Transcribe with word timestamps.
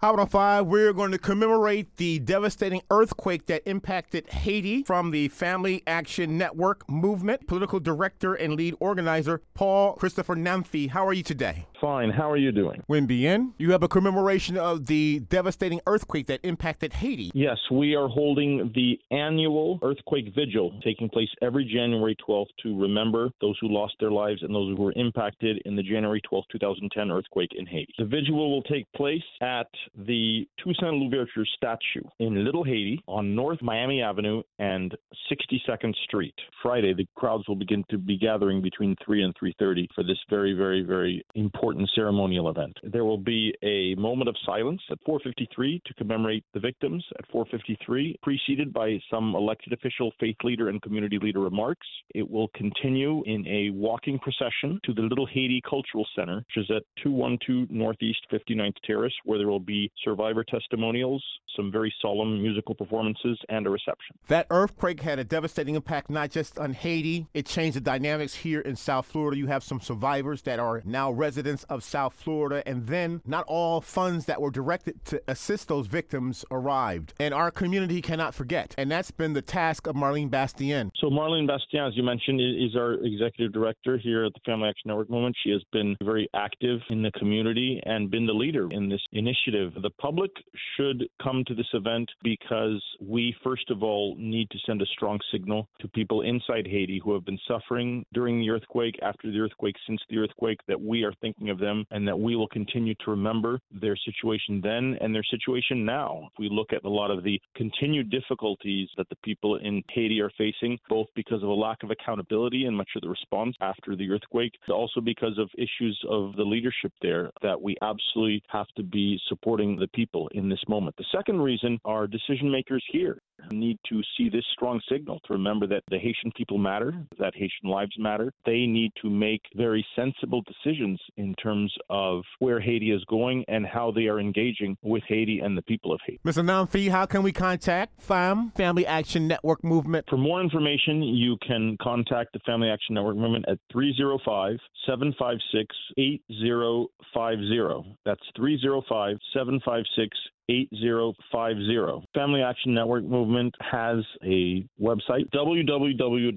Hot 0.00 0.18
on 0.20 0.26
Five, 0.26 0.66
we're 0.66 0.92
going 0.92 1.10
to 1.12 1.18
commemorate 1.18 1.96
the 1.96 2.18
devastating 2.18 2.82
earthquake 2.90 3.46
that 3.46 3.62
impacted 3.64 4.28
Haiti 4.28 4.82
from 4.82 5.10
the 5.10 5.28
Family 5.28 5.82
Action 5.86 6.36
Network 6.36 6.86
movement. 6.86 7.46
Political 7.46 7.80
director 7.80 8.34
and 8.34 8.52
lead 8.56 8.74
organizer 8.78 9.40
Paul 9.54 9.94
Christopher 9.94 10.36
Namphy. 10.36 10.90
How 10.90 11.06
are 11.06 11.14
you 11.14 11.22
today? 11.22 11.64
Fine. 11.80 12.10
How 12.10 12.30
are 12.30 12.36
you 12.36 12.52
doing? 12.52 12.82
When 12.88 13.06
bien, 13.06 13.54
you 13.56 13.72
have 13.72 13.82
a 13.82 13.88
commemoration 13.88 14.58
of 14.58 14.86
the 14.86 15.20
devastating 15.30 15.80
earthquake 15.86 16.26
that 16.26 16.40
impacted 16.42 16.92
Haiti. 16.92 17.30
Yes, 17.34 17.56
we 17.70 17.94
are 17.94 18.08
holding 18.08 18.72
the 18.74 18.98
annual 19.10 19.78
earthquake 19.82 20.34
vigil 20.34 20.78
taking 20.84 21.08
place 21.08 21.28
every 21.40 21.64
January 21.64 22.16
12th 22.28 22.48
to 22.62 22.78
remember 22.78 23.30
those 23.40 23.56
who 23.62 23.68
lost 23.68 23.94
their 24.00 24.10
lives 24.10 24.42
and 24.42 24.54
those 24.54 24.76
who 24.76 24.82
were 24.82 24.92
impacted 24.96 25.62
in 25.64 25.74
the 25.74 25.82
January 25.82 26.20
12th, 26.30 26.44
2010 26.52 27.10
earthquake 27.10 27.50
in 27.56 27.64
Haiti. 27.64 27.94
The 27.98 28.04
vigil 28.04 28.50
will 28.50 28.62
take 28.62 28.90
place 28.92 29.22
at 29.40 29.66
the 29.94 30.46
Toussaint 30.58 30.94
Louverture 30.94 31.46
statue 31.56 32.02
in 32.18 32.44
Little 32.44 32.64
Haiti 32.64 33.00
on 33.06 33.34
North 33.34 33.60
Miami 33.62 34.02
Avenue 34.02 34.42
and 34.58 34.94
62nd 35.30 35.94
Street. 36.04 36.34
Friday, 36.62 36.94
the 36.94 37.06
crowds 37.14 37.46
will 37.48 37.56
begin 37.56 37.84
to 37.90 37.98
be 37.98 38.18
gathering 38.18 38.62
between 38.62 38.96
3 39.04 39.22
and 39.22 39.34
3:30 39.36 39.88
for 39.94 40.02
this 40.02 40.18
very, 40.28 40.52
very, 40.52 40.82
very 40.82 41.22
important 41.34 41.88
ceremonial 41.94 42.48
event. 42.48 42.76
There 42.82 43.04
will 43.04 43.18
be 43.18 43.54
a 43.62 43.94
moment 43.96 44.28
of 44.28 44.36
silence 44.44 44.82
at 44.90 44.98
4:53 45.04 45.80
to 45.84 45.94
commemorate 45.94 46.44
the 46.54 46.60
victims 46.60 47.04
at 47.18 47.26
4:53, 47.30 48.16
preceded 48.22 48.72
by 48.72 49.00
some 49.10 49.34
elected 49.34 49.72
official, 49.72 50.12
faith 50.18 50.36
leader, 50.44 50.68
and 50.68 50.82
community 50.82 51.18
leader 51.18 51.40
remarks. 51.40 51.86
It 52.14 52.28
will 52.28 52.48
continue 52.48 53.22
in 53.24 53.46
a 53.46 53.70
walking 53.70 54.18
procession 54.18 54.80
to 54.84 54.92
the 54.92 55.02
Little 55.02 55.26
Haiti 55.26 55.60
Cultural 55.68 56.06
Center, 56.14 56.44
which 56.46 56.64
is 56.64 56.70
at 56.70 56.82
212 57.02 57.70
Northeast 57.70 58.20
59th 58.30 58.76
Terrace, 58.84 59.14
where 59.24 59.38
there 59.38 59.48
will 59.48 59.60
be 59.60 59.75
survivor 60.04 60.44
testimonials, 60.44 61.22
some 61.56 61.72
very 61.72 61.92
solemn 62.00 62.42
musical 62.42 62.74
performances, 62.74 63.38
and 63.48 63.66
a 63.66 63.70
reception. 63.70 64.16
That 64.28 64.46
earthquake 64.50 65.00
had 65.00 65.18
a 65.18 65.24
devastating 65.24 65.74
impact 65.74 66.10
not 66.10 66.30
just 66.30 66.58
on 66.58 66.72
Haiti, 66.72 67.26
it 67.34 67.46
changed 67.46 67.76
the 67.76 67.80
dynamics 67.80 68.34
here 68.34 68.60
in 68.60 68.76
South 68.76 69.06
Florida. 69.06 69.36
You 69.36 69.46
have 69.46 69.62
some 69.62 69.80
survivors 69.80 70.42
that 70.42 70.58
are 70.58 70.82
now 70.84 71.10
residents 71.10 71.64
of 71.64 71.82
South 71.82 72.14
Florida, 72.14 72.62
and 72.66 72.86
then 72.86 73.22
not 73.24 73.44
all 73.46 73.80
funds 73.80 74.26
that 74.26 74.40
were 74.40 74.50
directed 74.50 75.04
to 75.06 75.22
assist 75.28 75.68
those 75.68 75.86
victims 75.86 76.44
arrived. 76.50 77.14
And 77.18 77.32
our 77.32 77.50
community 77.50 78.02
cannot 78.02 78.34
forget. 78.34 78.74
And 78.78 78.90
that's 78.90 79.10
been 79.10 79.32
the 79.32 79.42
task 79.42 79.86
of 79.86 79.96
Marleine 79.96 80.30
Bastien. 80.30 80.90
So 80.96 81.08
Marleine 81.08 81.46
Bastien, 81.46 81.86
as 81.86 81.96
you 81.96 82.02
mentioned, 82.02 82.40
is 82.40 82.76
our 82.76 82.94
executive 82.94 83.52
director 83.52 83.98
here 83.98 84.24
at 84.24 84.32
the 84.34 84.40
Family 84.44 84.68
Action 84.68 84.88
Network 84.88 85.10
Movement. 85.10 85.36
She 85.42 85.50
has 85.50 85.62
been 85.72 85.96
very 86.02 86.28
active 86.34 86.80
in 86.90 87.02
the 87.02 87.10
community 87.12 87.80
and 87.84 88.10
been 88.10 88.26
the 88.26 88.32
leader 88.32 88.68
in 88.70 88.88
this 88.88 89.00
initiative. 89.12 89.65
The 89.74 89.90
public 89.98 90.30
should 90.76 91.08
come 91.22 91.44
to 91.46 91.54
this 91.54 91.66
event 91.72 92.10
because 92.22 92.82
we, 93.00 93.34
first 93.42 93.70
of 93.70 93.82
all, 93.82 94.14
need 94.18 94.50
to 94.50 94.58
send 94.66 94.82
a 94.82 94.86
strong 94.86 95.18
signal 95.32 95.68
to 95.80 95.88
people 95.88 96.22
inside 96.22 96.66
Haiti 96.66 97.00
who 97.02 97.12
have 97.14 97.24
been 97.24 97.38
suffering 97.46 98.04
during 98.12 98.40
the 98.40 98.50
earthquake, 98.50 98.98
after 99.02 99.30
the 99.30 99.40
earthquake, 99.40 99.76
since 99.86 100.00
the 100.08 100.18
earthquake, 100.18 100.60
that 100.68 100.80
we 100.80 101.02
are 101.02 101.12
thinking 101.20 101.50
of 101.50 101.58
them 101.58 101.84
and 101.90 102.06
that 102.06 102.18
we 102.18 102.36
will 102.36 102.48
continue 102.48 102.94
to 103.04 103.10
remember 103.10 103.58
their 103.70 103.96
situation 103.96 104.60
then 104.62 104.96
and 105.00 105.14
their 105.14 105.24
situation 105.24 105.84
now. 105.84 106.28
If 106.32 106.38
we 106.38 106.48
look 106.50 106.72
at 106.72 106.84
a 106.84 106.88
lot 106.88 107.10
of 107.10 107.22
the 107.22 107.40
continued 107.54 108.10
difficulties 108.10 108.88
that 108.96 109.08
the 109.08 109.16
people 109.16 109.56
in 109.56 109.82
Haiti 109.90 110.20
are 110.20 110.32
facing, 110.36 110.78
both 110.88 111.06
because 111.14 111.42
of 111.42 111.48
a 111.48 111.52
lack 111.54 111.82
of 111.82 111.90
accountability 111.90 112.66
and 112.66 112.76
much 112.76 112.90
of 112.96 113.02
the 113.02 113.08
response 113.08 113.56
after 113.60 113.96
the 113.96 114.10
earthquake, 114.10 114.52
also 114.68 115.00
because 115.00 115.38
of 115.38 115.48
issues 115.56 115.98
of 116.08 116.36
the 116.36 116.42
leadership 116.42 116.92
there, 117.02 117.30
that 117.42 117.60
we 117.60 117.76
absolutely 117.82 118.42
have 118.48 118.68
to 118.76 118.82
be 118.82 119.20
supporting 119.56 119.78
the 119.78 119.88
people 119.88 120.28
in 120.32 120.48
this 120.48 120.62
moment. 120.68 120.96
The 120.96 121.04
second 121.14 121.40
reason 121.40 121.78
our 121.84 122.06
decision 122.06 122.50
makers 122.50 122.84
here 122.92 123.18
need 123.50 123.78
to 123.88 124.00
see 124.16 124.28
this 124.28 124.44
strong 124.52 124.80
signal 124.90 125.20
to 125.26 125.32
remember 125.32 125.66
that 125.66 125.82
the 125.90 125.98
Haitian 125.98 126.32
people 126.36 126.58
matter, 126.58 126.94
that 127.18 127.34
Haitian 127.34 127.68
lives 127.68 127.92
matter. 127.98 128.32
They 128.44 128.66
need 128.66 128.92
to 129.02 129.10
make 129.10 129.42
very 129.54 129.86
sensible 129.94 130.42
decisions 130.42 131.00
in 131.16 131.34
terms 131.34 131.72
of 131.90 132.22
where 132.38 132.60
Haiti 132.60 132.90
is 132.90 133.04
going 133.04 133.44
and 133.48 133.66
how 133.66 133.90
they 133.90 134.06
are 134.06 134.18
engaging 134.18 134.76
with 134.82 135.02
Haiti 135.08 135.40
and 135.40 135.56
the 135.56 135.62
people 135.62 135.92
of 135.92 136.00
Haiti. 136.06 136.20
Mr. 136.24 136.44
Namphy, 136.44 136.90
how 136.90 137.06
can 137.06 137.22
we 137.22 137.32
contact 137.32 138.06
FANM, 138.06 138.54
Family 138.56 138.86
Action 138.86 139.28
Network 139.28 139.62
Movement? 139.62 140.06
For 140.08 140.16
more 140.16 140.40
information, 140.40 141.02
you 141.02 141.36
can 141.46 141.76
contact 141.80 142.32
the 142.32 142.40
Family 142.40 142.68
Action 142.68 142.94
Network 142.94 143.16
Movement 143.16 143.44
at 143.48 143.58
305 143.72 144.58
756 144.86 145.76
8050. 145.98 147.96
That's 148.04 148.20
305 148.36 149.16
756 149.32 149.45
756 149.46 150.35
8050. 150.48 152.06
Family 152.14 152.42
Action 152.42 152.74
Network 152.74 153.04
Movement 153.04 153.54
has 153.60 153.98
a 154.22 154.66
website, 154.80 155.30
www.fanm.org. 155.34 156.36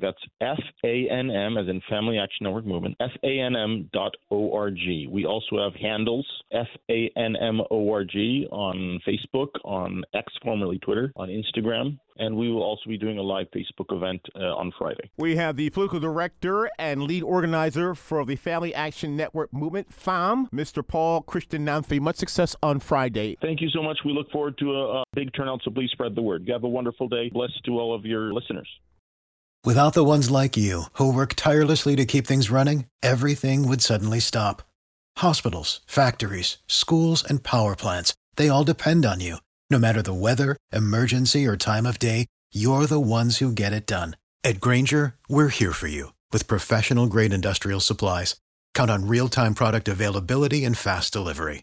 That's 0.00 0.18
F 0.40 0.58
A 0.84 1.08
N 1.10 1.30
M, 1.30 1.56
as 1.58 1.68
in 1.68 1.80
Family 1.88 2.18
Action 2.18 2.44
Network 2.44 2.66
Movement, 2.66 2.96
F 3.00 3.12
A 3.22 3.40
N 3.40 3.54
M 3.56 3.88
dot 3.92 4.14
O 4.30 4.52
R 4.54 4.70
G. 4.70 5.06
We 5.10 5.26
also 5.26 5.62
have 5.62 5.74
handles, 5.74 6.26
F 6.52 6.68
A 6.90 7.10
N 7.16 7.36
M 7.36 7.60
O 7.70 7.92
R 7.92 8.04
G, 8.04 8.46
on 8.50 9.00
Facebook, 9.06 9.50
on 9.64 10.02
X, 10.14 10.32
formerly 10.42 10.78
Twitter, 10.78 11.12
on 11.16 11.28
Instagram, 11.28 11.98
and 12.20 12.36
we 12.36 12.50
will 12.52 12.62
also 12.62 12.88
be 12.88 12.98
doing 12.98 13.18
a 13.18 13.22
live 13.22 13.46
Facebook 13.50 13.92
event 13.94 14.20
uh, 14.36 14.54
on 14.54 14.72
Friday. 14.78 15.10
We 15.16 15.36
have 15.36 15.56
the 15.56 15.70
political 15.70 15.98
director 16.00 16.70
and 16.78 17.02
lead 17.02 17.22
organizer 17.22 17.94
for 17.94 18.24
the 18.24 18.36
Family 18.36 18.74
Action 18.74 19.16
Network 19.16 19.52
Movement, 19.52 19.88
FANM, 19.90 20.50
Mr. 20.50 20.86
Paul 20.86 21.22
Christian 21.22 21.64
Namphy. 21.64 21.98
Much 22.00 22.16
success 22.16 22.54
on 22.62 22.69
Friday. 22.78 23.36
Thank 23.42 23.60
you 23.60 23.68
so 23.70 23.82
much. 23.82 23.98
We 24.04 24.12
look 24.12 24.30
forward 24.30 24.56
to 24.58 24.72
a, 24.72 25.00
a 25.00 25.04
big 25.14 25.32
turnout, 25.34 25.62
so 25.64 25.70
please 25.70 25.90
spread 25.90 26.14
the 26.14 26.22
word. 26.22 26.44
You 26.46 26.52
Have 26.52 26.64
a 26.64 26.68
wonderful 26.68 27.08
day. 27.08 27.30
Blessed 27.30 27.64
to 27.64 27.72
all 27.72 27.94
of 27.94 28.04
your 28.04 28.32
listeners. 28.32 28.68
Without 29.64 29.92
the 29.92 30.04
ones 30.04 30.30
like 30.30 30.56
you, 30.56 30.84
who 30.94 31.12
work 31.12 31.34
tirelessly 31.34 31.96
to 31.96 32.06
keep 32.06 32.26
things 32.26 32.50
running, 32.50 32.86
everything 33.02 33.68
would 33.68 33.82
suddenly 33.82 34.20
stop. 34.20 34.62
Hospitals, 35.18 35.80
factories, 35.86 36.56
schools, 36.66 37.22
and 37.22 37.42
power 37.42 37.76
plants, 37.76 38.14
they 38.36 38.48
all 38.48 38.64
depend 38.64 39.04
on 39.04 39.20
you. 39.20 39.36
No 39.68 39.78
matter 39.78 40.00
the 40.00 40.14
weather, 40.14 40.56
emergency, 40.72 41.46
or 41.46 41.56
time 41.58 41.84
of 41.84 41.98
day, 41.98 42.26
you're 42.52 42.86
the 42.86 42.98
ones 43.00 43.38
who 43.38 43.52
get 43.52 43.74
it 43.74 43.86
done. 43.86 44.16
At 44.42 44.60
Grainger, 44.60 45.16
we're 45.28 45.48
here 45.48 45.72
for 45.72 45.88
you 45.88 46.14
with 46.32 46.48
professional 46.48 47.06
grade 47.06 47.32
industrial 47.32 47.80
supplies. 47.80 48.36
Count 48.74 48.90
on 48.90 49.06
real 49.08 49.28
time 49.28 49.54
product 49.54 49.88
availability 49.88 50.64
and 50.64 50.76
fast 50.76 51.12
delivery. 51.12 51.62